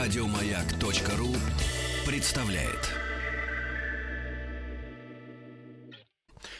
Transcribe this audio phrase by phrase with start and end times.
[0.00, 1.28] Радиомаяк.ру
[2.10, 2.88] представляет.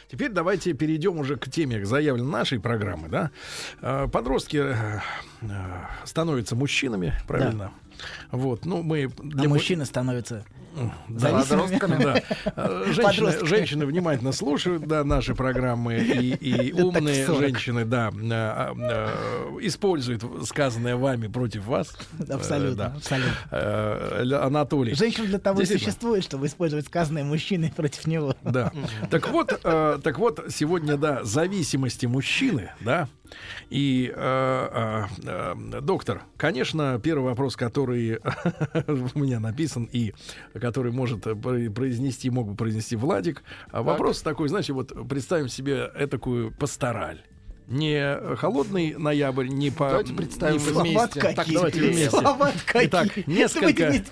[0.07, 3.31] Теперь давайте перейдем уже к теме, заявленной нашей программы, да.
[3.81, 4.99] Э, Подростки э,
[5.41, 5.47] э,
[6.05, 7.71] становятся мужчинами, правильно?
[8.29, 10.45] Вот, ну мы А му- мужчины становятся
[11.09, 12.03] да, зависимыми.
[12.03, 12.21] да.
[12.85, 13.47] Женщины, Подростками.
[13.47, 17.39] женщины внимательно слушают да, наши программы, и, и умные 40.
[17.41, 21.93] женщины, да, э, э, используют сказанное вами против вас.
[22.19, 22.93] Э, Абсолютно, да.
[22.95, 23.33] абсолютно.
[23.51, 24.93] Э, Анатолий.
[24.95, 28.35] Женщина для того и существует, чтобы использовать сказанное мужчиной против него.
[28.41, 28.71] Да.
[29.09, 33.07] Так вот, э, так вот, сегодня, да, зависимости мужчины, да.
[33.69, 38.19] И, э, э, э, доктор, конечно, первый вопрос, который
[39.15, 40.13] у меня написан и
[40.53, 43.43] который может э, про- произнести, мог бы произнести Владик.
[43.71, 47.21] А Вопрос такой, знаете, вот представим себе этакую пастораль.
[47.71, 49.89] Не холодный ноябрь, не по...
[49.89, 50.91] Давайте представим не вместе.
[50.93, 51.55] Слова Так, какие.
[51.55, 52.09] давайте вместе.
[52.09, 52.87] Слова какие.
[52.87, 54.03] Итак, несколько-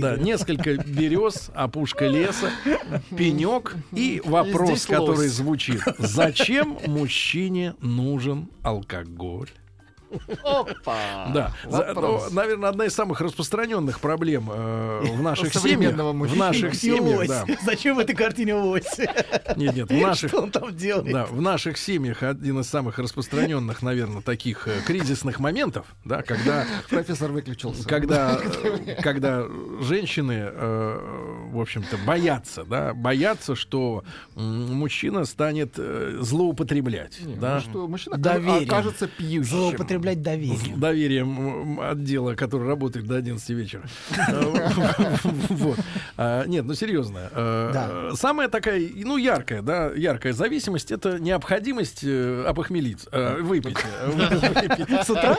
[0.00, 2.50] Да, несколько берез, опушка леса,
[3.16, 4.86] пенек и вопрос, лось.
[4.86, 9.48] который звучит: Зачем мужчине нужен алкоголь?
[10.44, 11.30] Опа!
[11.34, 15.94] Да, За- ну, наверное, одна из самых распространенных проблем э, в наших семьях.
[15.94, 17.44] В наших семьях, да.
[17.64, 18.98] Зачем в этой картине лось?
[19.56, 21.12] Нет, нет, в наших, Что он там делает?
[21.12, 26.64] да, в наших семьях один из самых распространенных, наверное, таких э, кризисных моментов, да, когда
[26.88, 27.86] Профессор выключился.
[27.88, 29.44] когда, э, когда
[29.80, 37.70] женщины, э, в общем-то, боятся, да, боятся, что мужчина станет э, злоупотреблять, Не, да, ну
[37.70, 38.68] что, мужчина Доверием.
[38.68, 39.44] окажется пьющим.
[39.44, 40.78] Злоупотреблять доверием.
[40.80, 43.82] доверием м, отдела, который работает до 11 вечера.
[44.30, 45.74] Э.
[46.16, 47.28] А, Нет, ну серьезно.
[47.32, 48.10] э.
[48.14, 53.08] Самая такая, ну, яркая, да, яркая зависимость— это необходимость э, опохмелиться,
[53.40, 53.76] выпить.
[53.78, 55.36] С утра?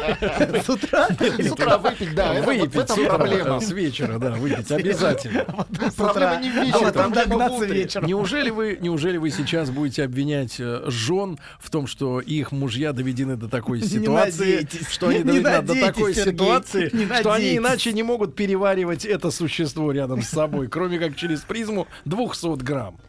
[0.63, 1.07] С утра?
[1.09, 3.59] С утра выпить, да, Выпить с проблема.
[3.59, 5.45] с вечера, да, выпить обязательно.
[5.89, 5.93] С.
[5.93, 8.07] Проблема не в А вечере.
[8.07, 13.47] Неужели вы, неужели вы сейчас будете обвинять жен в том, что их мужья доведены до
[13.47, 14.87] такой ситуации, надейтесь.
[14.89, 19.91] что они доведены до такой Сергей, ситуации, что они иначе не могут переваривать это существо
[19.91, 22.99] рядом с собой, кроме как через призму 200 грамм?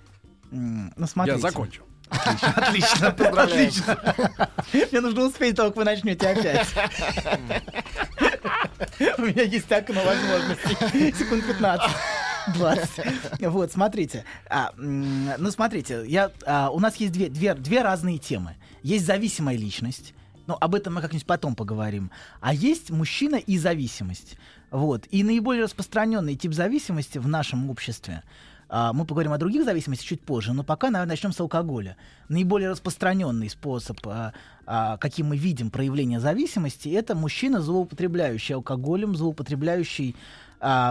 [0.51, 1.39] Ну, смотрите.
[1.39, 1.83] Я закончу.
[2.11, 3.09] Отлично,
[3.43, 3.99] отлично.
[4.73, 6.69] Мне нужно успеть, только вы начнете опять.
[9.19, 11.15] У меня есть окно возможностей.
[11.19, 11.91] Секунд 15.
[12.55, 13.41] 20.
[13.41, 14.25] Вот, смотрите.
[14.51, 18.57] А, ну, смотрите, я, а, у нас есть две, две, две разные темы.
[18.83, 20.15] Есть зависимая личность.
[20.47, 22.11] Ну, об этом мы как-нибудь потом поговорим.
[22.41, 24.37] А есть мужчина и зависимость.
[24.71, 25.07] Вот.
[25.11, 28.23] И наиболее распространенный тип зависимости в нашем обществе
[28.75, 31.99] а, мы поговорим о других зависимостях чуть позже, но пока, наверное, начнем с алкоголя.
[32.31, 34.33] Наиболее распространенный способ, а,
[34.65, 40.17] а, каким мы видим проявление зависимости, это мужчина, злоупотребляющий алкоголем, злоупотребляющий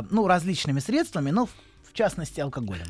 [0.09, 2.87] ну, различными средствами, но в частности алкоголем.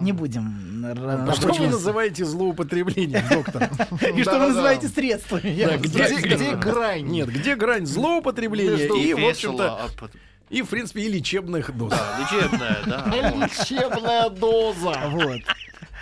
[0.00, 0.84] Не будем...
[0.84, 3.70] А что вы называете злоупотреблением, доктор?
[4.16, 5.50] И что вы называете средствами?
[5.78, 7.06] Где- грань?
[7.06, 9.88] Нет, где грань злоупотребления и, в общем-то,
[10.50, 11.90] и, в принципе, и лечебных доз?
[11.90, 13.06] Да, лечебная, да.
[13.46, 14.98] Лечебная доза.
[15.06, 15.40] Вот.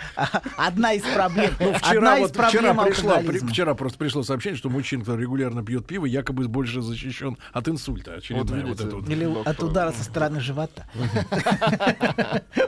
[0.57, 1.53] Одна из проблем.
[1.59, 5.03] Ну, вчера, одна из вот, вчера, проблем пришла, при- вчера просто пришло сообщение, что мужчина,
[5.03, 8.15] который регулярно пьет пиво, якобы больше защищен от инсульта.
[8.15, 8.87] Очередная вот, видите.
[8.87, 9.09] это вот.
[9.09, 9.53] Или Доктор.
[9.53, 10.85] от удара со стороны живота.
[10.95, 10.99] У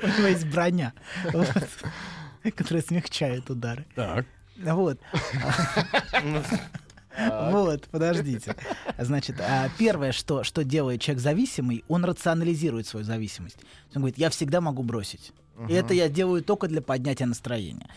[0.07, 0.93] него есть броня,
[1.31, 1.47] вот,
[2.55, 3.85] которая смягчает удары.
[3.95, 4.25] Так.
[4.57, 4.99] Вот.
[7.51, 8.55] Вот, подождите.
[8.97, 13.57] Значит, а, первое, что, что делает человек зависимый, он рационализирует свою зависимость.
[13.93, 15.33] Он говорит, я всегда могу бросить.
[15.67, 17.87] И это я делаю только для поднятия настроения.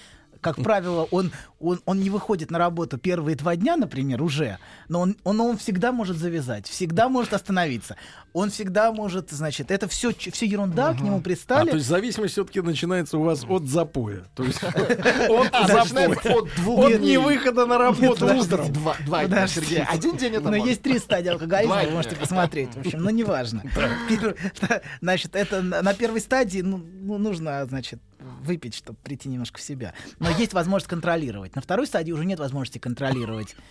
[0.45, 5.01] Как правило, он, он, он не выходит на работу первые два дня, например, уже, но
[5.01, 7.97] он, он, он всегда может завязать, всегда может остановиться.
[8.35, 11.71] Он всегда может, значит, это все, все ерунда, к нему А, пристали.
[11.71, 14.25] то есть зависимость все-таки начинается у вас от запоя.
[14.35, 16.09] То есть от запоя.
[16.11, 17.13] от двух От дней.
[17.13, 18.73] невыхода на работу утром.
[19.07, 19.47] Два, дня.
[19.47, 19.85] Сергей.
[19.85, 22.75] Один день это Но есть три стадии алкоголизма, вы можете посмотреть.
[22.75, 23.63] В общем, ну неважно.
[25.01, 28.01] Значит, это на на первой стадии ну, ну, нужно, значит,
[28.45, 29.95] выпить, чтобы прийти немножко в себя.
[30.19, 31.57] Но есть возможность контролировать.
[31.57, 33.57] На второй стадии уже нет возможности контролировать.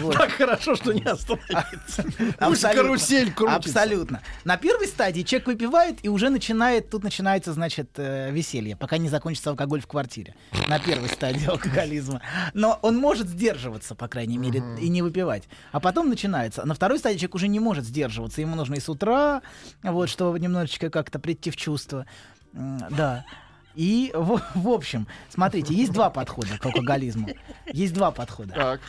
[0.00, 0.14] Вот.
[0.14, 2.82] Так хорошо, что не Абсолютно.
[2.82, 3.56] карусель крутится.
[3.56, 4.22] Абсолютно.
[4.44, 9.08] На первой стадии человек выпивает и уже начинает, тут начинается, значит, э, веселье, пока не
[9.08, 10.34] закончится алкоголь в квартире.
[10.68, 12.20] На первой стадии алкоголизма.
[12.52, 15.44] Но он может сдерживаться, по крайней мере, и не выпивать.
[15.72, 16.64] А потом начинается.
[16.64, 18.40] На второй стадии человек уже не может сдерживаться.
[18.40, 19.42] Ему нужно и с утра,
[19.82, 22.06] вот, чтобы немножечко как-то прийти в чувство.
[22.52, 23.24] Да.
[23.74, 27.28] И, в, в общем, смотрите, есть два подхода к алкоголизму.
[27.72, 28.54] Есть два подхода.
[28.54, 28.80] Так.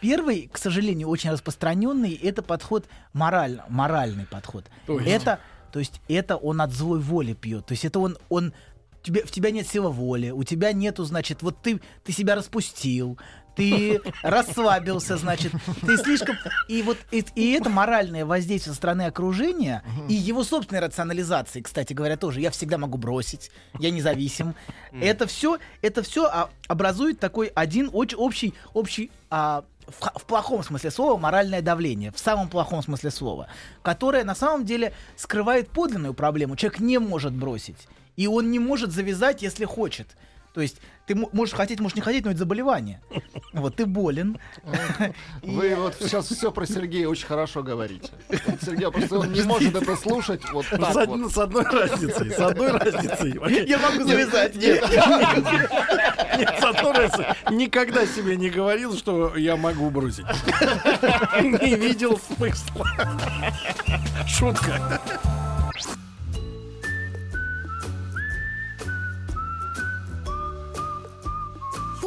[0.00, 4.66] Первый, к сожалению, очень распространенный, это подход мораль, моральный подход.
[4.86, 5.10] То есть?
[5.10, 5.40] Это,
[5.72, 7.66] то есть это он от злой воли пьет.
[7.66, 8.52] То есть это он, он
[9.02, 13.18] тебе, в тебя нет силы воли, у тебя нету, значит, вот ты, ты себя распустил,
[13.56, 15.52] ты расслабился, значит,
[15.84, 16.36] ты слишком...
[16.68, 21.92] И вот и, и это моральное воздействие со стороны окружения и его собственной рационализации, кстати
[21.92, 22.40] говоря, тоже.
[22.40, 24.54] Я всегда могу бросить, я независим.
[25.00, 30.90] Это все, это все образует такой один очень общий, общий а, в, в плохом смысле
[30.90, 33.48] слова моральное давление, в самом плохом смысле слова,
[33.82, 36.56] которое на самом деле скрывает подлинную проблему.
[36.56, 40.08] Человек не может бросить, и он не может завязать, если хочет.
[40.56, 43.02] То есть ты мо- можешь хотеть, можешь не хотеть, но это заболевание.
[43.52, 44.38] Вот ты болен.
[45.42, 48.08] Вы вот сейчас все про Сергея очень хорошо говорите.
[48.46, 51.30] Вот Сергей просто он не может это слушать вот С, так од- вот.
[51.30, 52.30] с одной разницей.
[52.32, 53.66] С одной разницей.
[53.68, 54.54] Я могу завязать.
[54.56, 54.82] Нет,
[56.38, 57.26] нет, с одной разницей.
[57.50, 60.24] Никогда себе не говорил, что я могу бросить.
[61.42, 62.86] Не видел смысла.
[64.26, 65.00] Шутка.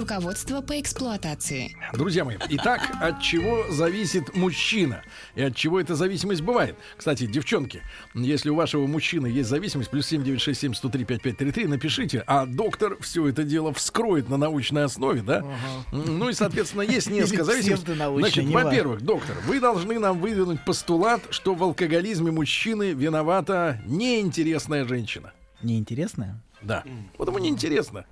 [0.00, 1.76] Руководство по эксплуатации.
[1.92, 5.02] Друзья мои, итак, от чего зависит мужчина?
[5.34, 6.74] И от чего эта зависимость бывает?
[6.96, 7.82] Кстати, девчонки,
[8.14, 13.44] если у вашего мужчины есть зависимость, плюс 7967 103 5533, напишите, а доктор все это
[13.44, 15.44] дело вскроет на научной основе, да?
[15.92, 17.94] Ну и, соответственно, есть несколько зависимостей.
[17.94, 25.34] Значит, во-первых, доктор, вы должны нам выдвинуть постулат, что в алкоголизме мужчины виновата неинтересная женщина.
[25.62, 26.42] Неинтересное?
[26.62, 26.84] Да.
[27.18, 28.06] Вот ему неинтересно.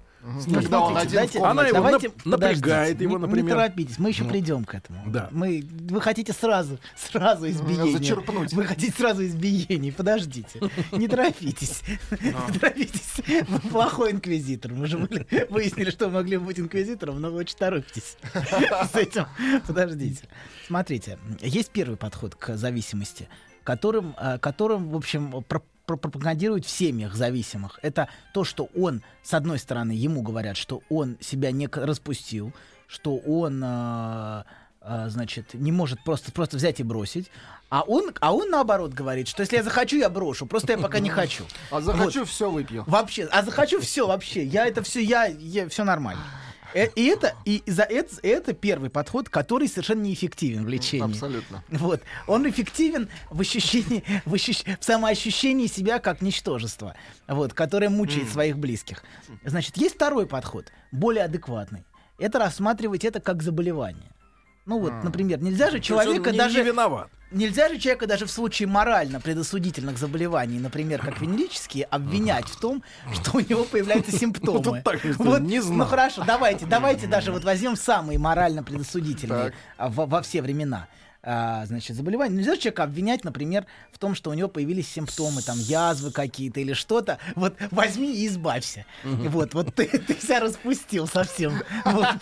[0.52, 3.44] Когда он один дайте- Она его давайте, нап- напрягает его, не- например.
[3.44, 4.30] Не торопитесь, мы еще Ну.
[4.30, 5.02] придем к этому.
[5.10, 5.28] Да.
[5.30, 7.96] Мы, вы хотите сразу, сразу избиения.
[7.96, 8.52] зачерпнуть.
[8.52, 9.92] Вы хотите сразу избиений.
[9.92, 10.60] Подождите.
[10.92, 11.82] Не торопитесь.
[12.20, 13.20] Не торопитесь.
[13.48, 14.72] Вы плохой инквизитор.
[14.72, 14.98] Мы же
[15.50, 18.16] выяснили, что могли быть инквизитором, но вы очень торопитесь
[18.92, 19.26] с этим.
[19.66, 20.28] Подождите.
[20.66, 23.28] Смотрите, есть первый подход к зависимости,
[23.64, 25.44] которым, э, которым в общем,
[25.88, 27.78] про- про- пропагандируют в семьях зависимых.
[27.82, 32.52] Это то, что он, с одной стороны, ему говорят, что он себя не распустил,
[32.86, 34.44] что он, э,
[34.82, 37.30] э, значит, не может просто, просто взять и бросить.
[37.70, 40.46] А он, а он наоборот говорит, что если я захочу, я брошу.
[40.46, 41.44] Просто я пока не хочу.
[41.70, 42.84] А захочу, все выпью.
[42.86, 44.44] Вообще, а захочу все вообще.
[44.44, 46.22] Я это все, я, я все нормально.
[46.74, 51.04] Э, И это, и за это, это первый подход, который совершенно неэффективен в лечении.
[51.04, 51.62] Абсолютно.
[51.70, 52.00] Вот.
[52.26, 56.94] Он эффективен в ощущении, в, ощущ- в самоощущении себя как ничтожества,
[57.26, 59.02] вот, которое мучает своих близких.
[59.44, 61.84] Значит, есть второй подход, более адекватный.
[62.18, 64.10] Это рассматривать это как заболевание.
[64.68, 66.58] Ну вот, например, нельзя же человека не- даже...
[66.58, 67.08] не виноват.
[67.30, 72.82] Нельзя же человека даже в случае морально предосудительных заболеваний, например, как венерические, обвинять в том,
[73.14, 74.82] что у него появляются симптомы.
[75.16, 75.78] Вот не знал.
[75.78, 80.86] Ну хорошо, давайте, давайте даже вот возьмем самые морально предосудительные а, во все времена.
[81.30, 82.34] А, значит, заболевания.
[82.34, 86.60] Нельзя же человека обвинять, например, в том, что у него появились симптомы, там, язвы какие-то
[86.60, 87.18] или что-то.
[87.34, 88.86] Вот возьми и избавься.
[89.04, 91.52] Вот, вот ты, ты себя распустил совсем.
[91.84, 92.16] Вот.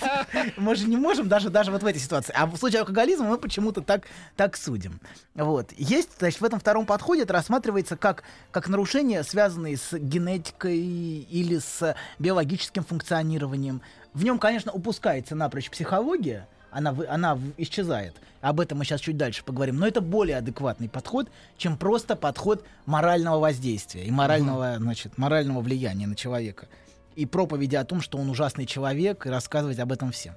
[0.56, 2.34] Мы же не можем даже, даже вот в этой ситуации.
[2.36, 5.00] А в случае алкоголизма мы почему-то так, так судим.
[5.36, 5.70] Вот.
[5.76, 11.58] Есть, значит, в этом втором подходе это рассматривается как, как нарушения, связанные с генетикой или
[11.58, 13.82] с биологическим функционированием.
[14.14, 18.14] В нем, конечно, упускается напрочь психология, она, вы- она исчезает.
[18.40, 19.76] Об этом мы сейчас чуть дальше поговорим.
[19.76, 26.06] Но это более адекватный подход, чем просто подход морального воздействия и морального, значит, морального влияния
[26.06, 26.68] на человека.
[27.14, 30.34] И проповеди о том, что он ужасный человек, и рассказывать об этом всем.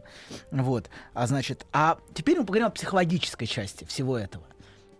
[0.49, 0.89] Вот.
[1.13, 4.45] А значит, а теперь мы поговорим о психологической части всего этого.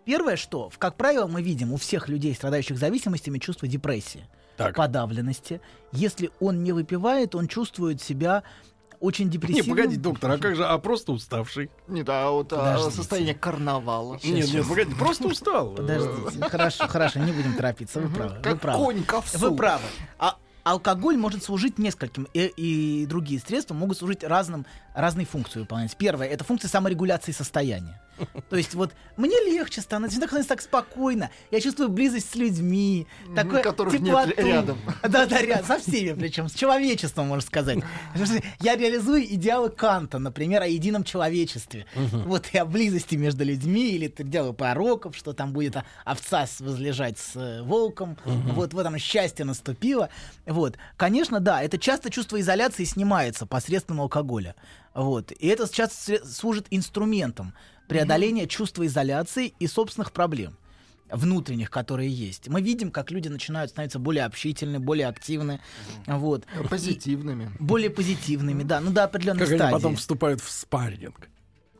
[0.03, 4.25] Первое, что, как правило, мы видим у всех людей, страдающих зависимостями, чувство депрессии,
[4.57, 4.75] Так.
[4.75, 5.61] подавленности.
[5.93, 8.43] Если он не выпивает, он чувствует себя
[8.99, 9.77] очень Не, депрессивным.
[9.77, 11.69] погоди, доктор, а как же, а просто уставший?
[11.87, 14.19] Нет, а вот а, состояние карнавала.
[14.23, 15.71] Нет, нет, погоди, просто устал.
[15.71, 18.35] Подождите, хорошо, хорошо, не будем торопиться, вы правы.
[18.35, 18.83] Вы Как правы.
[18.85, 19.37] конь к овсу.
[19.39, 19.83] Вы правы.
[20.17, 25.95] А алкоголь может служить нескольким, и, и другие средства могут служить разным, разной функцией выполнять.
[25.97, 28.01] Первое— это функция саморегуляции состояния.
[28.49, 33.07] То есть вот мне легче становится, мне становится так спокойно, я чувствую близость с людьми,
[33.35, 34.47] такое которых нет теплоту.
[34.47, 34.77] рядом.
[35.09, 37.79] Да, да, рядом, со всеми причем, с человечеством, можно сказать.
[38.59, 41.85] Я реализую идеалы Канта, например, о едином человечестве.
[41.95, 47.17] Вот и о близости между людьми, или идеалы пророков, что там будет а, овца возлежать
[47.17, 50.09] с э, волком, вот в этом счастье наступило.
[50.45, 54.55] Вот, конечно, да, это часто чувство изоляции снимается посредством алкоголя.
[54.93, 57.53] Вот, и это сейчас служит инструментом
[57.89, 60.55] преодоления чувства изоляции и собственных проблем
[61.11, 62.47] внутренних, которые есть.
[62.49, 65.59] Мы видим, как люди начинают становиться более общительны, более активны,
[66.05, 67.51] вот, Позитивными.
[67.59, 69.73] более позитивными, да, ну до определенной Как они стадии.
[69.73, 71.27] потом вступают в спарринг.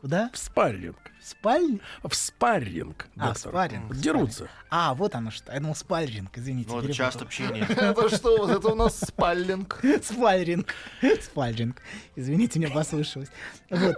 [0.00, 0.30] Куда?
[0.32, 0.96] В спарринг.
[1.20, 1.80] В спальне?
[2.02, 3.06] В спарринг.
[3.18, 3.50] А, доктор.
[3.52, 4.48] спарринг, Дерутся.
[4.70, 5.52] А, вот оно что.
[5.52, 6.70] Я думал, спальринг, извините.
[6.70, 7.66] Ну, это часто общение.
[7.68, 9.78] Это что, вот это у нас спаллинг.
[10.02, 10.74] Спальринг.
[11.22, 11.82] Спальринг.
[12.16, 13.28] Извините, мне послышалось.
[13.68, 13.96] Вот.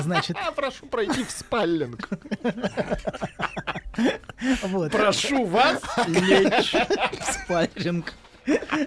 [0.00, 2.08] Значит, А, прошу пройти в спаллинг.
[4.62, 4.92] вот.
[4.92, 6.74] Прошу вас лечь.
[7.44, 8.12] Спарринг.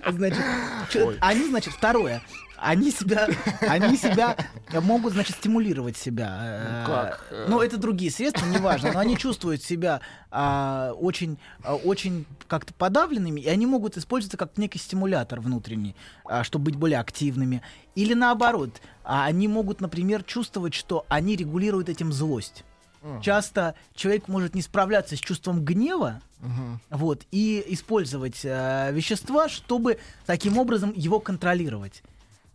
[0.10, 0.44] Значит,
[0.92, 2.22] чё- они, значит, второе.
[2.58, 3.28] Они себя,
[3.62, 4.36] они себя
[4.82, 6.40] могут, значит, стимулировать себя.
[6.42, 7.34] э, Ну как?
[7.48, 13.42] Ну, это другие средства, неважно, но они чувствуют себя а, очень, а, очень как-то подавленными,
[13.42, 15.96] и они могут использоваться как некий стимулятор внутренний,
[16.26, 17.62] а, чтобы быть более активными.
[17.96, 22.64] Или наоборот, а, они могут, например, чувствовать, что они регулируют этим злость.
[23.22, 26.22] Часто человек может не справляться с чувством гнева,
[26.90, 32.02] вот, и использовать э, вещества, чтобы таким образом его контролировать.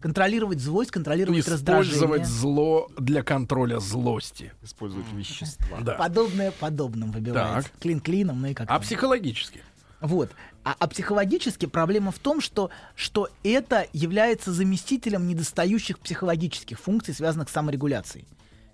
[0.01, 2.25] Контролировать злость, контролировать Использовать раздражение.
[2.27, 4.53] зло для контроля злости.
[4.63, 5.79] Использовать вещества.
[5.81, 5.95] Да.
[5.95, 7.71] Подобное подобным выбивается.
[7.71, 7.81] Так.
[7.81, 9.63] Клин клином, ну и как А психологически?
[10.01, 10.31] Вот.
[10.65, 17.51] А, а психологически проблема в том, что, что это является заместителем недостающих психологических функций, связанных
[17.51, 18.27] с саморегуляцией.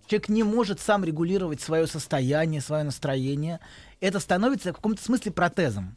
[0.07, 3.59] Человек не может сам регулировать свое состояние, свое настроение.
[4.01, 5.97] Это становится в каком-то смысле протезом.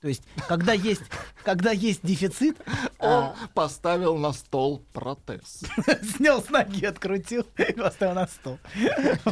[0.00, 1.02] То есть, когда есть,
[1.42, 2.56] когда есть дефицит,
[2.98, 5.62] Он поставил на стол протез.
[6.16, 8.58] снял с ноги, открутил и поставил на стол.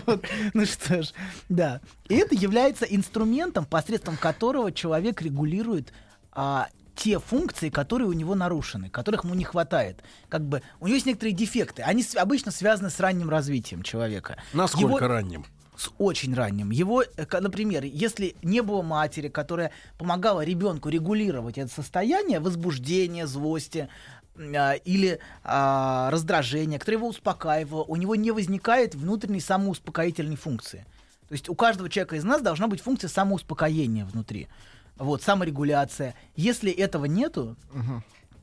[0.07, 0.25] Вот.
[0.53, 1.13] Ну что ж,
[1.49, 1.81] да.
[2.09, 5.93] И это является инструментом, посредством которого человек регулирует
[6.33, 10.03] а, те функции, которые у него нарушены, которых ему не хватает.
[10.29, 11.83] Как бы у него есть некоторые дефекты.
[11.83, 14.37] Они с- обычно связаны с ранним развитием человека.
[14.53, 15.45] Насколько Его- ранним?
[15.77, 16.71] С очень ранним.
[16.71, 23.89] Его, э, например, если не было матери, которая помогала ребенку регулировать это состояние возбуждения, злости
[24.37, 30.87] а, или а, раздражения, которое его успокаивало, у него не возникает внутренней самоуспокоительной функции.
[31.29, 34.49] То есть у каждого человека из нас должна быть функция самоуспокоения внутри.
[34.97, 36.15] Вот, саморегуляция.
[36.37, 37.57] Если этого нету,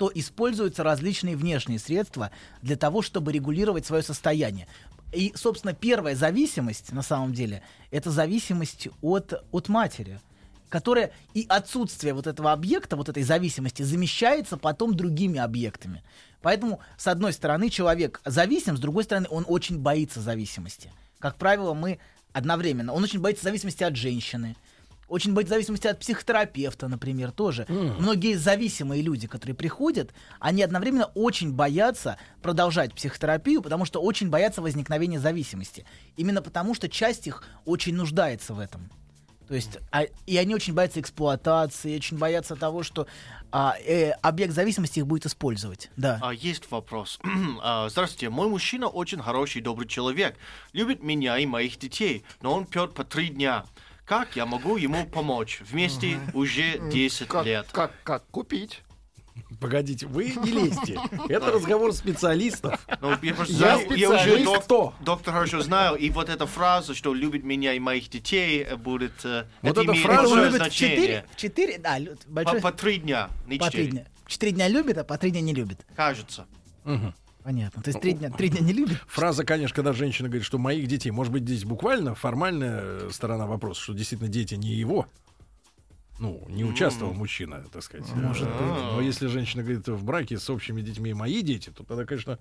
[0.01, 2.31] то используются различные внешние средства
[2.63, 4.67] для того, чтобы регулировать свое состояние.
[5.11, 10.19] И, собственно, первая зависимость, на самом деле, это зависимость от, от матери,
[10.69, 16.03] которая и отсутствие вот этого объекта, вот этой зависимости, замещается потом другими объектами.
[16.41, 20.91] Поэтому, с одной стороны, человек зависим, с другой стороны, он очень боится зависимости.
[21.19, 21.99] Как правило, мы
[22.33, 22.93] одновременно.
[22.93, 24.55] Он очень боится зависимости от женщины,
[25.11, 27.65] очень боится зависимости от психотерапевта, например, тоже.
[27.67, 34.61] Многие зависимые люди, которые приходят, они одновременно очень боятся продолжать психотерапию, потому что очень боятся
[34.61, 35.85] возникновения зависимости.
[36.15, 38.89] Именно потому, что часть их очень нуждается в этом.
[39.49, 43.05] То есть, а- и они очень боятся эксплуатации, очень боятся того, что
[43.51, 45.91] а, э, объект зависимости их будет использовать.
[45.97, 46.19] Да.
[46.21, 47.19] А, есть вопрос.
[47.61, 50.37] А, Здравствуйте, мой мужчина очень хороший, добрый человек.
[50.71, 53.65] Любит меня и моих детей, но он пьет по три дня.
[54.11, 55.61] Как я могу ему помочь?
[55.61, 57.67] Вместе уже 10 Как, лет.
[57.71, 58.81] как, как купить?
[59.61, 60.99] Погодите, вы не лезьте.
[61.29, 62.85] Это разговор специалистов.
[62.99, 64.93] Ну, я просто Я знаю, я уже док- Кто?
[64.99, 69.13] доктор хорошо знаю, и вот эта фраза, что любит меня и моих детей, будет...
[69.23, 71.25] э, Вот это эта имеет фраза любит в значение.
[71.31, 73.91] в четыре, да, лю- По, большой, по три дня, не по три четыре.
[73.91, 74.05] дня.
[74.25, 75.85] В Четыре дня любит, а по три дня не любит.
[75.95, 76.47] Кажется.
[77.43, 77.81] Понятно.
[77.81, 78.97] То есть три дня, три дня не любит.
[79.07, 83.47] Фраза, конечно, когда женщина говорит, что моих детей, может быть, здесь буквально формальная э, сторона
[83.47, 85.07] вопроса, что действительно дети не его.
[86.19, 88.07] Ну, не участвовал мужчина, так сказать.
[88.13, 88.57] Может быть.
[88.93, 92.37] Но если женщина говорит в браке с общими детьми мои дети, то тогда, конечно,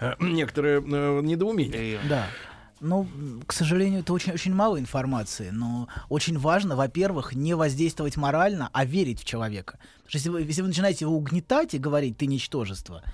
[0.00, 1.80] э, некоторые э, недоумения.
[1.80, 2.26] И, Да.
[2.80, 3.06] Ну,
[3.46, 8.84] к сожалению, это очень, очень мало информации, но очень важно, во-первых, не воздействовать морально, а
[8.84, 9.78] верить в человека.
[10.02, 13.10] Потому что если вы, если вы начинаете его угнетать и говорить, ты ничтожество, а,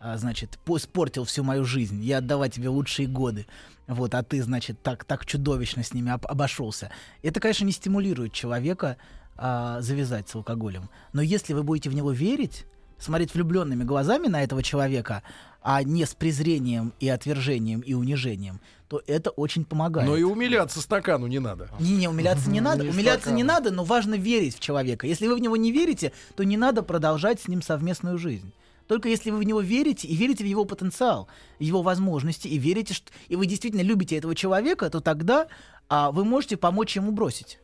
[0.00, 3.46] значит, по- испортил всю мою жизнь, я отдавал тебе лучшие годы,
[3.86, 6.90] вот, а ты, значит, так, так чудовищно с ними об- обошелся.
[7.22, 8.96] Это, конечно, не стимулирует человека
[9.36, 10.88] а, завязать с алкоголем.
[11.12, 12.66] Но если вы будете в него верить,
[12.98, 15.22] смотреть влюбленными глазами на этого человека,
[15.62, 20.08] а не с презрением и отвержением и унижением, то это очень помогает.
[20.08, 21.68] Но и умиляться стакану не надо.
[21.78, 22.84] Не, не, умиляться не надо.
[22.84, 23.46] не умиляться не стакан.
[23.64, 25.06] надо, но важно верить в человека.
[25.06, 28.52] Если вы в него не верите, то не надо продолжать с ним совместную жизнь.
[28.90, 31.28] Только если вы в него верите и верите в его потенциал,
[31.60, 35.46] его возможности, и верите, что и вы действительно любите этого человека, то тогда
[35.88, 37.60] а, вы можете помочь ему бросить.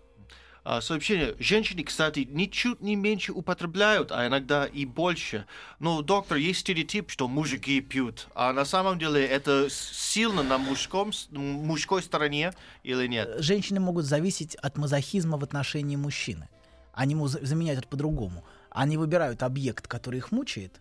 [0.62, 1.34] А, сообщение.
[1.40, 5.46] Женщины, кстати, ничуть не меньше употребляют, а иногда и больше.
[5.80, 8.28] Но, доктор, есть стереотип, что мужики пьют.
[8.36, 12.52] А на самом деле это сильно на мужском, мужской стороне
[12.84, 13.34] или нет?
[13.38, 16.48] Женщины могут зависеть от мазохизма в отношении мужчины.
[16.92, 18.44] Они ему за- заменяют это по-другому.
[18.70, 20.80] Они выбирают объект, который их мучает,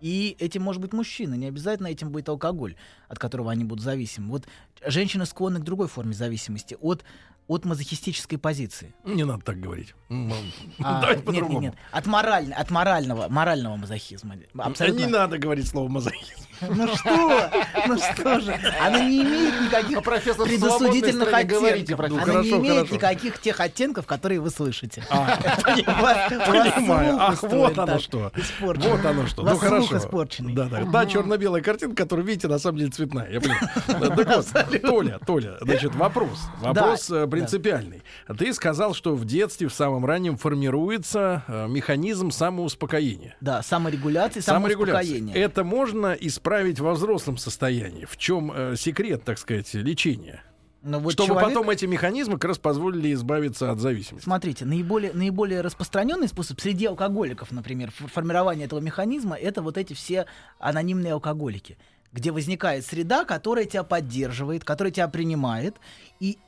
[0.00, 2.76] и этим может быть мужчина, не обязательно этим будет алкоголь,
[3.08, 4.28] от которого они будут зависимы.
[4.28, 4.46] Вот
[4.86, 7.04] женщины склонны к другой форме зависимости, от,
[7.48, 8.94] от мазохистической позиции.
[9.04, 9.94] Не надо так говорить.
[10.10, 10.12] А,
[11.00, 11.60] Давайте нет, по-другому.
[11.60, 11.74] нет, нет.
[11.90, 14.36] От, мораль- от морального, морального мазохизма.
[14.58, 14.98] Абсолютно.
[15.00, 16.32] Не надо говорить слово мазохизм.
[16.60, 17.50] Ну что?
[17.86, 18.52] Ну что же?
[18.84, 22.00] Она не имеет никаких А предосудительных оттенков.
[22.28, 22.94] Она не имеет хорошо.
[22.96, 25.04] никаких тех оттенков, которые вы слышите.
[25.08, 26.74] А, Понимаю.
[26.74, 27.16] Понимаю.
[27.20, 28.32] Ах, вот оно что.
[28.60, 29.42] Вот оно что.
[29.44, 29.98] Ну хорошо.
[29.98, 30.52] испорченный.
[30.52, 30.84] Да, да.
[30.84, 33.30] Да, черно-белая картинка, которую видите, на самом деле цветная.
[33.30, 33.68] Я понимаю.
[33.86, 36.40] Так вот, Толя, Толя, значит, вопрос.
[36.60, 38.02] Вопрос принципиальный.
[38.38, 43.36] Ты сказал, что в детстве, в самом раннем, формируется э, механизм самоуспокоения.
[43.40, 44.42] Да, Саморегуляция.
[44.42, 45.36] самоуспокоение.
[45.36, 48.04] Это можно исправить во взрослом состоянии.
[48.04, 50.42] В чем э, секрет, так сказать, лечения?
[50.82, 54.24] Но вот Чтобы человек- потом эти механизмы как раз позволили избавиться от зависимости.
[54.24, 60.26] Смотрите, наиболее, наиболее распространенный способ среди алкоголиков, например, формирования этого механизма, это вот эти все
[60.60, 61.76] анонимные алкоголики,
[62.12, 65.76] где возникает среда, которая тебя поддерживает, которая тебя принимает,
[66.20, 66.38] и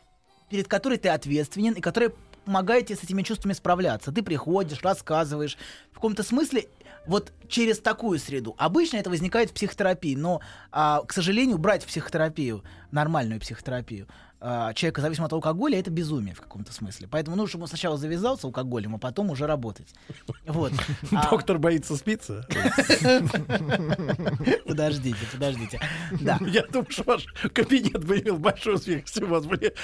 [0.50, 2.12] перед которой ты ответственен, и которая
[2.44, 4.12] помогает тебе с этими чувствами справляться.
[4.12, 5.56] Ты приходишь, рассказываешь.
[5.92, 6.66] В каком-то смысле
[7.06, 8.54] вот через такую среду.
[8.58, 10.40] Обычно это возникает в психотерапии, но,
[10.70, 14.06] а, к сожалению, брать психотерапию, нормальную психотерапию,
[14.40, 17.08] а, человека зависимого от алкоголя, это безумие в каком-то смысле.
[17.10, 19.88] Поэтому нужно, чтобы он сначала завязался алкоголем, а потом уже работать.
[20.46, 20.72] Вот.
[21.12, 22.46] А, Доктор боится спиться.
[24.66, 25.80] Подождите, подождите.
[26.20, 26.38] Да.
[26.46, 29.74] Я думаю, что ваш кабинет бы имел большой успех, если у вас были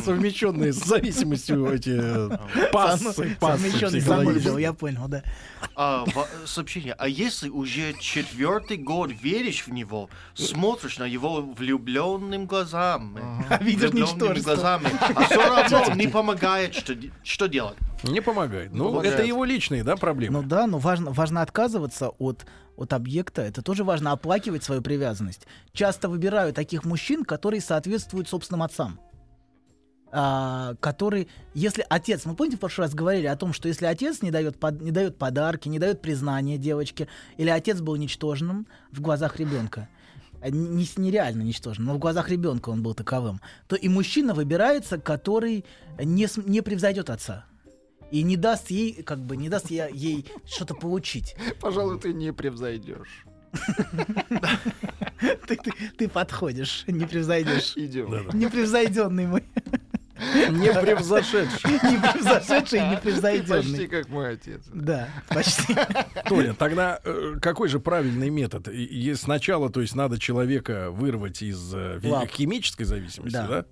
[0.00, 4.00] совмещенные с зависимостью эти э, пассы, психологические.
[4.00, 5.22] замысел, я понял, да.
[5.74, 6.04] А,
[6.46, 6.94] сообщение.
[6.94, 13.20] А если уже четвертый год веришь в него, смотришь на его влюбленным глазами,
[13.76, 14.54] Видишь ничтожество.
[14.54, 17.76] глазами, а все равно не помогает, что, что делать?
[18.04, 18.72] Не помогает.
[18.72, 19.14] Ну, Помогает.
[19.14, 20.40] это его личные, да, проблемы.
[20.42, 23.42] Ну да, но важно, важно отказываться от, от объекта.
[23.42, 25.46] Это тоже важно оплакивать свою привязанность.
[25.72, 29.00] Часто выбираю таких мужчин, которые соответствуют собственным отцам.
[30.10, 34.22] А, который, если отец, мы помните, в прошлый раз говорили о том, что если отец
[34.22, 39.02] не дает, под- не дает подарки, не дает признания девочке, или отец был ничтожным в
[39.02, 39.86] глазах ребенка,
[40.42, 44.98] не, с- нереально ничтожным, но в глазах ребенка он был таковым, то и мужчина выбирается,
[44.98, 45.64] который
[46.02, 47.44] не, не превзойдет отца.
[48.10, 51.36] И не даст ей, как бы, не даст ей, ей что-то получить.
[51.60, 53.24] Пожалуй, ты не превзойдешь.
[55.96, 57.72] Ты подходишь, не превзойдешь.
[57.76, 58.28] Идем.
[58.32, 59.44] Непревзойденный мой.
[60.50, 61.70] Не превзошедший.
[61.72, 63.86] Не превзошедший и Ты почти непревзойденный.
[63.88, 64.62] как мой отец.
[64.72, 65.76] Да, почти.
[66.26, 68.68] Толя, тогда э, какой же правильный метод?
[69.16, 72.00] Сначала, то есть, надо человека вырвать из э,
[72.32, 73.46] химической зависимости, Да.
[73.46, 73.64] да?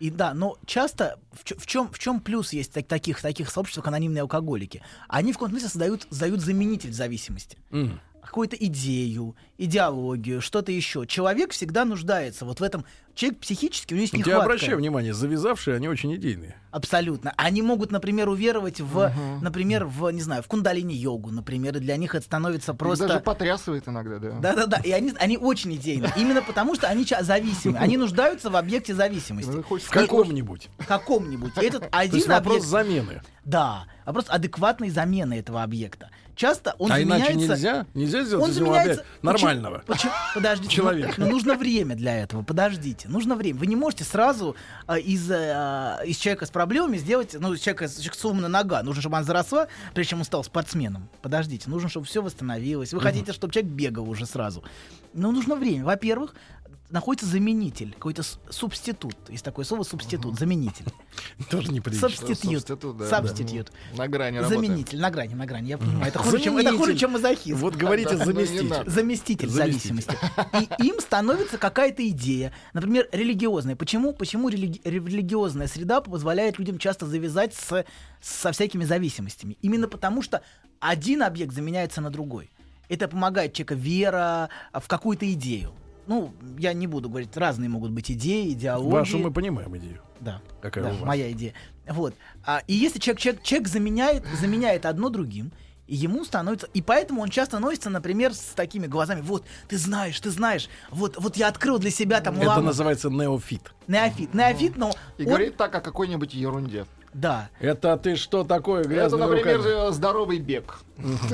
[0.00, 3.48] И да, но часто в, чё- в чем в чем плюс есть так- таких таких
[3.48, 4.82] сообществ, как анонимные алкоголики?
[5.08, 7.56] Они в каком-то смысле создают создают заменитель зависимости.
[7.70, 8.00] М.
[8.24, 11.06] какую-то идею, идеологию, что-то еще.
[11.06, 12.84] Человек всегда нуждается вот в этом.
[13.14, 14.42] Человек психически, у него есть Я нехватка.
[14.42, 16.56] обращаю внимание, завязавшие, они очень идейные.
[16.72, 17.32] Абсолютно.
[17.36, 22.16] Они могут, например, уверовать в, например, в, не знаю, в кундалини-йогу, например, и для них
[22.16, 23.06] это становится просто...
[23.06, 24.30] Даже потрясывает иногда, да.
[24.40, 26.10] Да-да-да, и они, они очень идейны.
[26.16, 27.78] Именно потому, что они зависимы.
[27.78, 29.50] Они нуждаются в объекте Ну, зависимости.
[29.50, 30.68] В каком-нибудь.
[30.88, 31.52] Каком-нибудь.
[31.58, 32.66] И Этот То есть один вопрос объект...
[32.68, 33.22] замены.
[33.44, 36.10] Да, вопрос адекватной замены этого объекта.
[36.36, 37.54] Часто он а иначе заменяется...
[37.54, 37.86] нельзя?
[37.94, 38.92] Нельзя сделать Он из заменяется...
[38.92, 39.82] опять нормального.
[39.86, 39.94] Почему?
[39.94, 40.12] Почему?
[40.34, 40.74] Подождите.
[40.74, 41.14] Человека.
[41.16, 42.42] Ну, ну, нужно время для этого.
[42.42, 43.08] Подождите.
[43.08, 43.58] Нужно время.
[43.58, 47.88] Вы не можете сразу а, из, а, из человека с проблемами сделать, ну, из человека,
[47.88, 48.82] человека с умной нога.
[48.82, 51.08] Нужно, чтобы она заросла, прежде чем он стал спортсменом.
[51.22, 51.70] Подождите.
[51.70, 52.92] Нужно, чтобы все восстановилось.
[52.92, 54.64] Вы хотите, чтобы человек бегал уже сразу.
[55.12, 55.84] Но нужно время.
[55.84, 56.34] Во-первых,
[56.90, 59.16] находится заменитель, какой-то субститут.
[59.28, 60.84] Есть такое слово субститут, заменитель.
[61.50, 62.08] Тоже неприлично.
[62.08, 62.66] Субститут.
[63.08, 63.72] Субститут.
[63.96, 64.40] На грани.
[64.40, 65.68] Заменитель, на грани, на грани.
[65.70, 66.06] Я понимаю.
[66.06, 67.58] Это хуже, чем, это хуже, чем мазохизм.
[67.58, 68.90] Вот говорите Да, ну, не заместитель.
[68.90, 70.02] заместитель, Заместитель.
[70.04, 70.18] зависимости.
[70.80, 73.74] И им становится какая-то идея, например, религиозная.
[73.76, 77.84] Почему, почему религи- религиозная среда позволяет людям часто завязать с,
[78.20, 79.58] со всякими зависимостями?
[79.62, 80.42] Именно потому, что
[80.78, 82.50] один объект заменяется на другой.
[82.88, 85.72] Это помогает человека вера а, в какую-то идею.
[86.06, 88.92] Ну, я не буду говорить, разные могут быть идеи, идеологии.
[88.92, 90.00] Вашу мы понимаем идею.
[90.20, 90.40] Да.
[90.60, 91.02] Какая да, у вас?
[91.06, 91.52] моя идея.
[91.88, 92.14] Вот.
[92.44, 95.52] А, и если человек, человек, человек заменяет, заменяет одно другим,
[95.86, 96.66] и ему становится...
[96.72, 99.20] И поэтому он часто носится, например, с такими глазами.
[99.20, 100.68] Вот, ты знаешь, ты знаешь.
[100.90, 102.62] Вот, вот я открыл для себя там Это ламу.
[102.62, 103.72] называется неофит.
[103.86, 104.32] Неофит.
[104.32, 106.86] Неофит, но И он- говорит так о какой-нибудь ерунде.
[107.14, 107.48] Да.
[107.60, 109.92] Это ты что такое Это, грязными например, руками?
[109.92, 110.80] здоровый бег.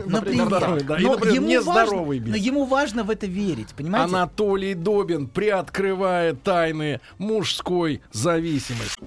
[0.06, 0.46] Например.
[0.46, 0.98] здоровый, да.
[0.98, 2.28] И, Но например, ему нездоровый важно, бег.
[2.30, 4.14] но ему важно в это верить, понимаете?
[4.14, 9.00] Анатолий Добин приоткрывает тайны мужской зависимости.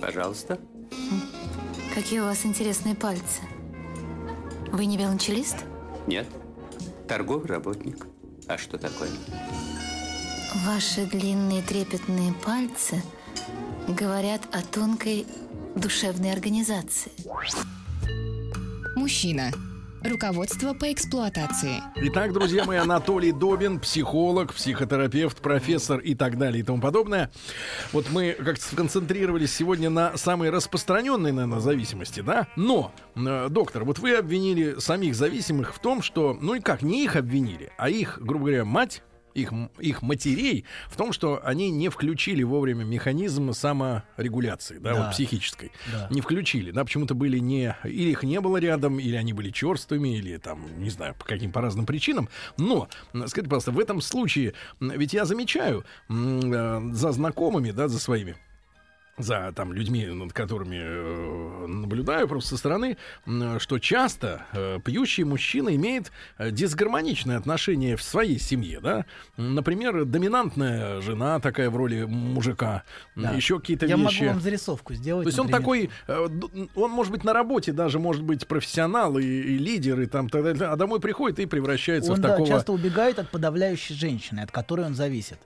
[0.00, 0.58] Пожалуйста.
[1.94, 3.40] Какие у вас интересные пальцы.
[4.72, 5.64] Вы не велончелист?
[6.06, 6.26] Нет.
[7.08, 8.06] Торговый работник.
[8.46, 9.10] А что такое?
[10.66, 13.02] Ваши длинные трепетные пальцы
[13.88, 15.26] говорят о тонкой
[15.74, 17.12] душевной организации.
[18.96, 19.50] Мужчина.
[20.04, 21.82] Руководство по эксплуатации.
[21.96, 27.30] Итак, друзья мои, Анатолий Добин, психолог, психотерапевт, профессор и так далее и тому подобное.
[27.90, 32.48] Вот мы как-то сконцентрировались сегодня на самой распространенной, наверное, зависимости, да?
[32.54, 37.02] Но, э, доктор, вот вы обвинили самих зависимых в том, что, ну и как, не
[37.02, 39.02] их обвинили, а их, грубо говоря, мать,
[39.34, 45.02] их, их матерей в том, что они не включили вовремя механизм саморегуляции, да, Да.
[45.06, 45.72] вот психической.
[45.92, 46.08] Да.
[46.10, 47.76] Не включили, да, почему-то были не...
[47.84, 51.52] Или их не было рядом, или они были черствыми, или там, не знаю, по каким
[51.52, 52.28] по разным причинам.
[52.56, 52.88] Но,
[53.26, 58.36] скажите, пожалуйста, в этом случае, ведь я замечаю э, за знакомыми, да, за своими,
[59.16, 62.96] за там людьми, над которыми э, наблюдаю просто со стороны,
[63.26, 69.04] м, что часто э, пьющий мужчина имеет э, дисгармоничное отношение в своей семье, да.
[69.36, 72.82] Например, доминантная жена такая в роли мужика,
[73.14, 73.30] Да.
[73.30, 74.22] еще какие-то Я вещи.
[74.22, 75.24] могу вам зарисовку сделать.
[75.24, 75.88] То есть он например.
[75.88, 80.06] такой, э, он может быть на работе даже, может быть профессионал и, и лидер, и
[80.06, 82.48] там, так далее, а домой приходит и превращается Он в да, такого...
[82.48, 85.38] часто убегает от подавляющей женщины, от которой он зависит.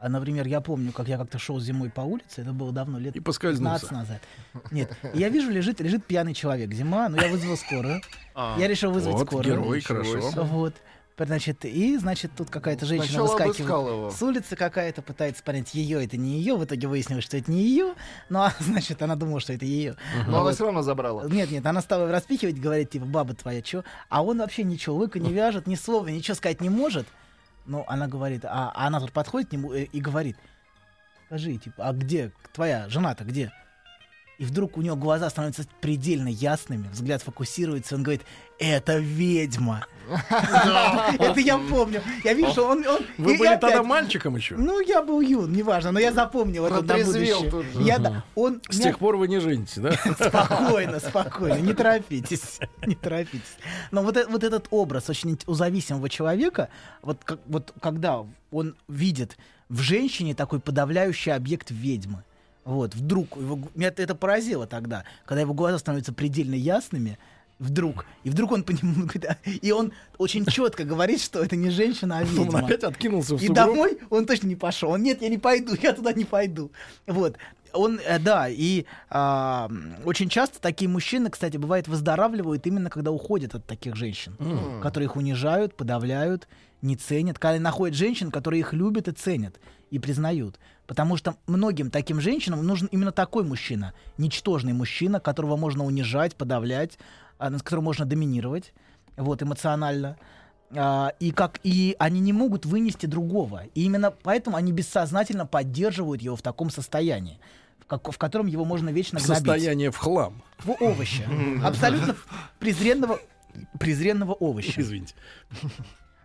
[0.00, 3.14] А, например, я помню, как я как-то шел зимой по улице, это было давно, лет
[3.16, 3.86] И поскользнулся.
[3.86, 4.22] 15 назад.
[4.70, 6.72] Нет, я вижу, лежит, лежит пьяный человек.
[6.72, 8.00] Зима, но я вызвал скорую.
[8.34, 9.44] Я решил вызвать Вот, скорую.
[9.44, 10.20] герой, хорошо.
[10.44, 10.74] Вот.
[11.18, 14.10] Значит, и, значит, тут какая-то женщина Сначала выскакивает его.
[14.10, 16.56] с улицы какая-то, пытается понять, ее это не ее.
[16.56, 17.92] В итоге выяснилось, что это не ее.
[18.30, 19.96] Ну, а, значит, она думала, что это ее.
[20.28, 21.24] Но она все равно забрала.
[21.28, 23.84] Нет, нет, она стала распихивать, говорить, типа, баба твоя, чё?
[24.08, 27.06] А он вообще ничего, лыка не вяжет, ни слова, ничего сказать не может.
[27.66, 30.36] Ну, она говорит, а, а она тут подходит к нему э, и говорит,
[31.26, 33.52] скажи, типа, а где твоя жена-то, где?
[34.40, 38.22] И вдруг у него глаза становятся предельно ясными, взгляд фокусируется, он говорит,
[38.58, 39.84] это ведьма.
[41.18, 42.02] Это я помню.
[42.24, 42.82] Я вижу, что он...
[43.18, 44.56] Вы были тогда мальчиком еще?
[44.56, 47.50] Ну, я был юн, неважно, но я запомнил это на будущее.
[48.70, 49.92] С тех пор вы не женитесь, да?
[50.18, 53.58] Спокойно, спокойно, не торопитесь, не торопитесь.
[53.90, 56.70] Но вот, э- этот образ очень у зависимого человека,
[57.02, 57.22] вот
[57.78, 59.36] когда он видит
[59.68, 62.24] в женщине такой подавляющий объект ведьмы,
[62.70, 67.18] вот, вдруг, его меня это поразило тогда, когда его глаза становятся предельно ясными,
[67.58, 72.20] вдруг, и вдруг он понимает, и он очень четко говорит, что это не женщина, а
[72.22, 72.60] Он ведьма.
[72.60, 73.66] опять откинулся в И сугроб.
[73.66, 74.90] домой он точно не пошел.
[74.90, 76.70] Он, нет, я не пойду, я туда не пойду.
[77.06, 77.36] Вот.
[77.72, 79.70] Он, э, да, и а,
[80.04, 84.36] очень часто такие мужчины, кстати, бывает, выздоравливают именно когда уходят от таких женщин,
[84.82, 86.48] которые их унижают, подавляют,
[86.82, 87.38] не ценят.
[87.38, 90.58] Когда находят женщин, которые их любят и ценят, и признают.
[90.86, 93.92] Потому что многим таким женщинам нужен именно такой мужчина.
[94.18, 96.98] Ничтожный мужчина, которого можно унижать, подавлять,
[97.38, 98.72] а, над которым можно доминировать
[99.16, 100.16] вот, эмоционально.
[100.72, 103.64] А, и, как, и они не могут вынести другого.
[103.74, 107.40] И именно поэтому они бессознательно поддерживают его в таком состоянии,
[107.80, 109.36] в, как- в котором его можно вечно гнобить.
[109.36, 110.42] Состояние в хлам.
[110.58, 111.28] В овоща.
[111.64, 112.14] Абсолютно
[112.58, 113.20] презренного,
[113.78, 114.80] презренного овоща.
[114.80, 115.14] Извините.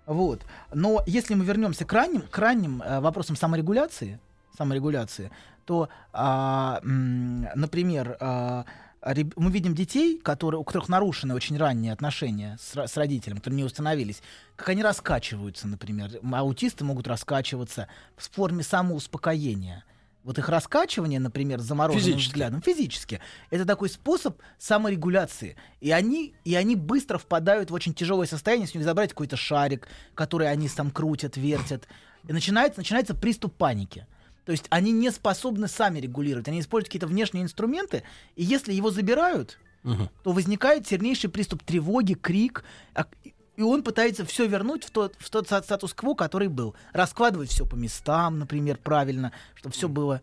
[0.05, 0.41] Вот.
[0.73, 4.19] Но если мы вернемся к ранним, к ранним э, вопросам саморегуляции,
[4.57, 5.31] саморегуляции,
[5.65, 5.89] то,
[6.83, 8.17] м, например,
[9.01, 13.57] реб- мы видим детей, которые, у которых нарушены очень ранние отношения с, с родителем, которые
[13.57, 14.21] не установились,
[14.55, 16.11] как они раскачиваются, например.
[16.33, 19.83] Аутисты могут раскачиваться в форме самоуспокоения.
[20.25, 22.31] Вот их раскачивание, например, замороженным Физически.
[22.31, 25.55] взглядом, физически, это такой способ саморегуляции.
[25.81, 29.37] И они, и они быстро впадают в очень тяжелое состояние, если у них забрать какой-то
[29.37, 31.87] шарик, который они там крутят, вертят.
[32.27, 34.07] И начинается, начинается приступ паники.
[34.45, 38.01] То есть они не способны сами регулировать, они используют какие-то внешние инструменты,
[38.35, 39.59] и если его забирают,
[40.23, 42.63] то возникает сильнейший приступ тревоги, крик,
[42.95, 43.05] а-
[43.55, 46.75] и он пытается все вернуть в тот, в тот ста- статус-кво, который был.
[46.93, 50.21] Раскладывать все по местам, например, правильно, чтобы все было.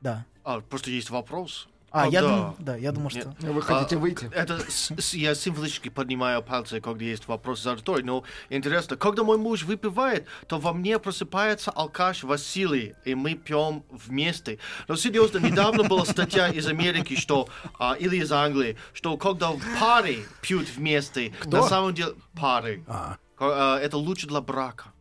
[0.00, 0.24] Да.
[0.44, 1.68] А, просто есть вопрос.
[1.90, 3.28] А, я Когда- думаю, да, я думаю, Нет.
[3.40, 3.46] что...
[3.52, 4.30] Вы хотите А, выйти?
[4.34, 8.04] Это с- с- я символически поднимаю пальцы, когда есть вопрос за аудиторией.
[8.06, 13.84] Но интересно, когда мой муж выпивает, то во мне просыпается алкаш Василий, и мы пьем
[13.90, 14.58] вместе.
[14.86, 17.48] Но серьезно, недавно была статья из Америки, что
[17.78, 23.16] а, или из Англии, что когда пары пьют вместе, на самом деле пары, А.
[23.38, 24.92] а, это лучше для брака.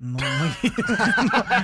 [0.00, 0.70] Ну, мы...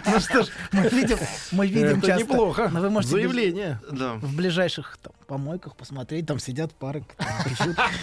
[0.06, 1.18] ну что ж, мы видим,
[1.52, 2.24] мы видим Это часто...
[2.24, 2.68] неплохо.
[2.72, 3.80] Но вы можете Заявление.
[3.92, 4.14] Да.
[4.14, 7.04] в ближайших там, помойках посмотреть, там сидят пары,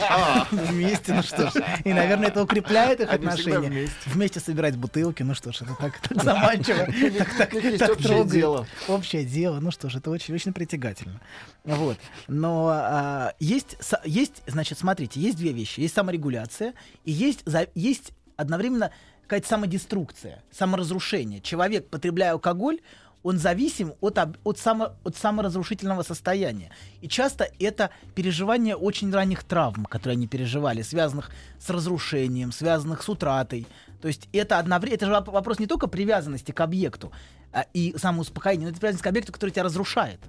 [0.10, 1.54] А, вместе, ну что ж.
[1.84, 3.89] И, наверное, это укрепляет их отношения.
[4.06, 4.39] вместе.
[4.39, 6.86] Собирать бутылки, ну что ж, это так, так заманчиво.
[7.38, 8.67] так- так- общее дело.
[8.88, 11.20] Общее дело, ну что ж, это очень, очень притягательно.
[11.65, 11.98] Вот.
[12.30, 15.82] Но а, есть, есть, значит, смотрите, есть две вещи.
[15.82, 18.91] Есть саморегуляция и есть, за- есть одновременно
[19.32, 21.39] какая-то самодеструкция, саморазрушение.
[21.39, 22.82] Человек, потребляя алкоголь,
[23.24, 26.72] он зависим от, от, само, от саморазрушительного состояния.
[27.00, 33.08] И часто это переживание очень ранних травм, которые они переживали, связанных с разрушением, связанных с
[33.08, 33.67] утратой.
[34.02, 37.13] То есть это одновременно, это же воп- вопрос не только привязанности к объекту
[37.54, 40.20] а, и самоуспокоения, но это привязанность к объекту, который тебя разрушает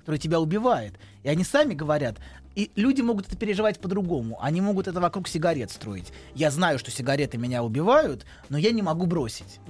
[0.00, 0.94] который тебя убивает.
[1.22, 2.16] И они сами говорят,
[2.56, 4.38] и люди могут это переживать по-другому.
[4.40, 6.12] Они могут это вокруг сигарет строить.
[6.34, 9.60] Я знаю, что сигареты меня убивают, но я не могу бросить.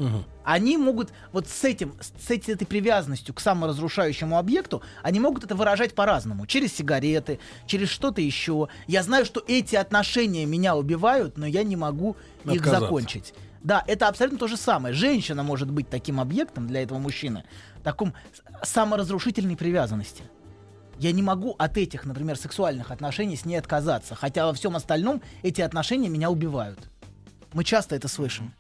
[0.45, 5.95] Они могут вот с этим, с этой привязанностью к саморазрушающему объекту, они могут это выражать
[5.95, 6.47] по-разному.
[6.47, 8.69] Через сигареты, через что-то еще.
[8.87, 12.81] Я знаю, что эти отношения меня убивают, но я не могу их Отказаться.
[12.81, 13.35] закончить.
[13.63, 14.95] Да, это абсолютно то же самое.
[14.95, 17.45] Женщина может быть таким объектом для этого мужчины,
[17.83, 18.15] таком
[18.63, 20.23] саморазрушительной привязанности.
[21.01, 25.23] Я не могу от этих, например, сексуальных отношений с ней отказаться, хотя во всем остальном
[25.43, 26.79] эти отношения меня убивают.
[27.55, 28.53] Мы часто это слышим.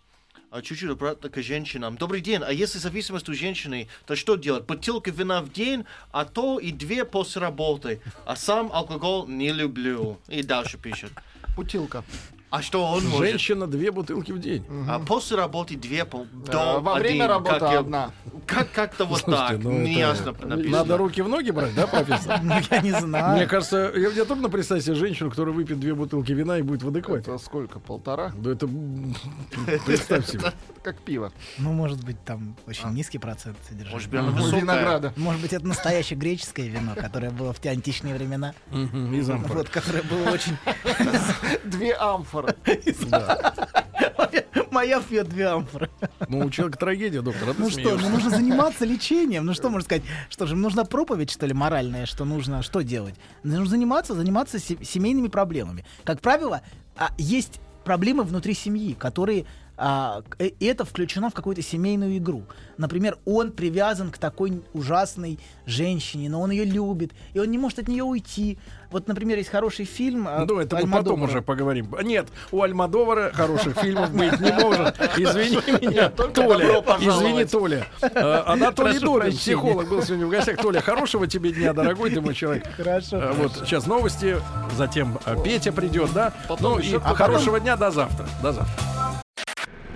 [0.50, 1.98] А чуть-чуть обратно к женщинам.
[1.98, 2.40] Добрый день.
[2.42, 4.64] А если зависимость у женщины, то что делать?
[4.64, 8.00] Бутылка вина в день, а то и две после работы.
[8.24, 10.18] А сам алкоголь не люблю.
[10.26, 11.12] И дальше пишет.
[11.59, 12.05] Бутылка.
[12.50, 13.18] А что он может?
[13.28, 14.64] Женщина две бутылки в день.
[14.88, 18.10] А после работы две, по- Да, до во время один, работы как я- одна.
[18.46, 19.62] Как, как-то вот Слушайте, так.
[19.62, 20.78] ну это- Неясно написано.
[20.78, 22.40] Надо руки в ноги брать, да, профессор?
[22.42, 23.36] Ну, я не знаю.
[23.36, 26.82] Мне кажется, я, я трудно представить себе женщину, которая выпьет две бутылки вина и будет
[26.82, 27.30] в адеквате.
[27.30, 27.78] Это сколько?
[27.78, 28.32] Полтора?
[28.36, 29.14] Да это м,
[29.86, 30.52] представь себе.
[30.82, 31.32] Как пиво.
[31.58, 33.94] Ну, может быть, там очень низкий процент содержания.
[33.94, 34.60] Может быть, она высокая.
[34.60, 35.12] винограда.
[35.16, 38.54] Может быть, это настоящее греческое вино, которое было в те античные времена.
[38.70, 39.54] Мгм, Из амфоры.
[39.58, 40.56] Вот, которое было очень...
[41.64, 41.92] Две
[42.40, 42.57] амфоры.
[44.70, 45.90] Моя пьет две амфоры.
[46.29, 49.46] Ну, у человека трагедия, доктор, а Ну что, ну нужно заниматься лечением.
[49.46, 50.03] Ну что можно сказать?
[50.29, 53.14] Что же, нужна проповедь, что ли, моральная, что нужно что делать?
[53.42, 55.85] Нужно заниматься, заниматься се- семейными проблемами.
[56.05, 56.62] Как правило,
[56.96, 59.46] а, есть проблемы внутри семьи, которые
[59.82, 62.42] а, э, и это включено в какую-то семейную игру.
[62.76, 67.78] Например, он привязан к такой ужасной женщине, но он ее любит, и он не может
[67.78, 68.58] от нее уйти.
[68.90, 70.28] Вот, например, есть хороший фильм.
[70.46, 71.94] Ну, это мы потом уже поговорим.
[72.02, 75.00] Нет, у Альмадовара хороших фильмов быть не может.
[75.16, 76.82] Извини меня, Толя.
[77.00, 77.86] Извини, Толя.
[78.02, 80.58] А, Анатолий Добин, психолог, был сегодня в гостях.
[80.58, 82.66] Толя, хорошего тебе дня, дорогой ты мой человек.
[82.76, 83.16] Хорошо.
[83.18, 84.36] А, Вот сейчас новости,
[84.76, 86.34] затем а, Петя придет, да?
[86.60, 88.26] Ну и а хорошего дня до завтра.
[88.42, 89.19] До завтра.